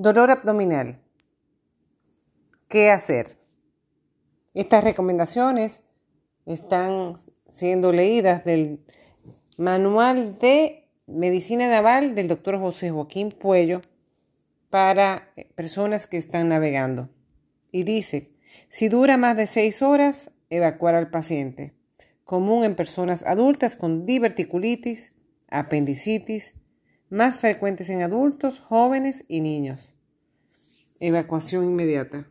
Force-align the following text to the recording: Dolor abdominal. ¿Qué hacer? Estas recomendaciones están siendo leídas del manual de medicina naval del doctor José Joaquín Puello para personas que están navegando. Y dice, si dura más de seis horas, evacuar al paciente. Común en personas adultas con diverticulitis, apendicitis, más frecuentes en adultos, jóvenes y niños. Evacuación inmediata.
Dolor 0.00 0.30
abdominal. 0.30 1.00
¿Qué 2.68 2.92
hacer? 2.92 3.36
Estas 4.54 4.84
recomendaciones 4.84 5.82
están 6.46 7.16
siendo 7.48 7.90
leídas 7.90 8.44
del 8.44 8.78
manual 9.56 10.38
de 10.38 10.88
medicina 11.08 11.68
naval 11.68 12.14
del 12.14 12.28
doctor 12.28 12.60
José 12.60 12.92
Joaquín 12.92 13.32
Puello 13.32 13.80
para 14.70 15.32
personas 15.56 16.06
que 16.06 16.16
están 16.16 16.48
navegando. 16.48 17.08
Y 17.72 17.82
dice, 17.82 18.30
si 18.68 18.88
dura 18.88 19.16
más 19.16 19.36
de 19.36 19.48
seis 19.48 19.82
horas, 19.82 20.30
evacuar 20.48 20.94
al 20.94 21.10
paciente. 21.10 21.74
Común 22.22 22.62
en 22.62 22.76
personas 22.76 23.24
adultas 23.24 23.76
con 23.76 24.06
diverticulitis, 24.06 25.12
apendicitis, 25.48 26.54
más 27.10 27.40
frecuentes 27.40 27.88
en 27.90 28.02
adultos, 28.02 28.60
jóvenes 28.60 29.24
y 29.28 29.40
niños. 29.40 29.92
Evacuación 31.00 31.64
inmediata. 31.64 32.26